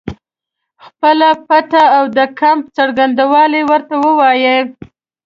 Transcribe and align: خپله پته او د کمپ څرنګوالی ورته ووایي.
خپله 0.85 1.29
پته 1.47 1.83
او 1.97 2.03
د 2.17 2.19
کمپ 2.39 2.63
څرنګوالی 2.75 3.61
ورته 3.71 3.95
ووایي. 4.05 4.57